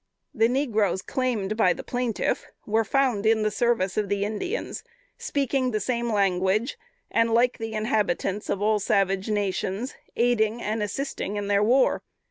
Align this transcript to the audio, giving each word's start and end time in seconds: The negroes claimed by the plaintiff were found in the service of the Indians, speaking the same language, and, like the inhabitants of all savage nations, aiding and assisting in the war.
The 0.33 0.47
negroes 0.49 1.03
claimed 1.03 1.55
by 1.55 1.73
the 1.73 1.83
plaintiff 1.83 2.47
were 2.65 2.83
found 2.83 3.27
in 3.27 3.43
the 3.43 3.51
service 3.51 3.97
of 3.97 4.09
the 4.09 4.25
Indians, 4.25 4.83
speaking 5.19 5.69
the 5.69 5.79
same 5.79 6.11
language, 6.11 6.75
and, 7.11 7.31
like 7.31 7.59
the 7.59 7.73
inhabitants 7.75 8.49
of 8.49 8.63
all 8.63 8.79
savage 8.79 9.29
nations, 9.29 9.93
aiding 10.15 10.59
and 10.59 10.81
assisting 10.81 11.35
in 11.35 11.49
the 11.49 11.61
war. 11.61 12.01